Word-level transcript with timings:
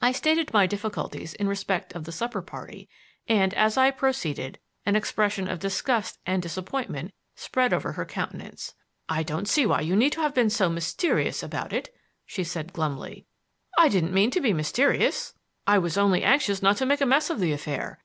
I 0.00 0.10
stated 0.10 0.52
my 0.52 0.66
difficulties 0.66 1.34
in 1.34 1.46
respect 1.46 1.92
of 1.94 2.02
the 2.02 2.10
supper 2.10 2.42
party, 2.42 2.88
and, 3.28 3.54
as 3.54 3.76
I 3.76 3.92
proceeded, 3.92 4.58
an 4.84 4.96
expression 4.96 5.46
of 5.46 5.60
disgust 5.60 6.18
and 6.26 6.42
disappointment 6.42 7.14
spread 7.36 7.72
over 7.72 7.92
her 7.92 8.04
countenance. 8.04 8.74
"I 9.08 9.22
don't 9.22 9.46
see 9.46 9.64
why 9.64 9.82
you 9.82 9.94
need 9.94 10.16
have 10.16 10.34
been 10.34 10.50
so 10.50 10.68
mysterious 10.68 11.44
about 11.44 11.72
it," 11.72 11.94
she 12.26 12.42
said 12.42 12.72
glumly. 12.72 13.24
"I 13.78 13.88
didn't 13.88 14.12
mean 14.12 14.32
to 14.32 14.40
be 14.40 14.52
mysterious; 14.52 15.32
I 15.64 15.78
was 15.78 15.96
only 15.96 16.24
anxious 16.24 16.60
not 16.60 16.76
to 16.78 16.84
make 16.86 17.00
a 17.00 17.06
mess 17.06 17.30
of 17.30 17.38
the 17.38 17.52
affair. 17.52 18.00